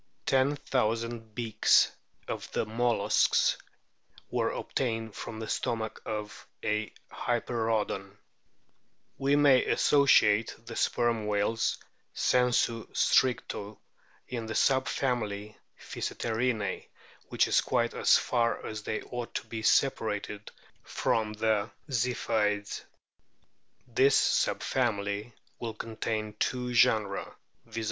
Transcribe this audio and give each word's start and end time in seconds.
Ten 0.25 0.55
thousand 0.55 1.35
beaks 1.35 1.91
of 2.27 2.51
the 2.53 2.65
Molluscs 2.65 3.55
were 4.31 4.49
obtained 4.49 5.13
from 5.13 5.39
the 5.39 5.47
stomach 5.47 6.01
of 6.07 6.47
a 6.63 6.91
Hyperoodon, 7.11 8.17
We 9.19 9.35
may 9.35 9.63
associate 9.63 10.55
the" 10.65 10.75
Sperm 10.75 11.27
whales" 11.27 11.77
sensu 12.31 12.87
stricto 12.87 13.77
in 14.27 14.47
the 14.47 14.55
sub 14.55 14.87
family 14.87 15.55
Physeterinae, 15.79 16.87
which 17.29 17.47
is 17.47 17.61
quite 17.61 17.93
1 17.93 18.01
84 18.01 18.01
A 18.01 18.01
SO 18.01 18.01
OK 18.01 18.01
OP 18.01 18.01
WHALES 18.01 18.09
as 18.09 18.23
far 18.23 18.65
as 18.71 18.81
they 18.81 19.01
ought 19.03 19.35
to 19.35 19.45
be 19.45 19.61
separated 19.61 20.49
from 20.83 21.33
the 21.33 21.69
Ziphioids. 21.91 22.81
This 23.85 24.15
sub 24.15 24.63
family 24.63 25.35
will 25.59 25.75
contain 25.75 26.33
two 26.39 26.73
genera, 26.73 27.35
viz. 27.67 27.79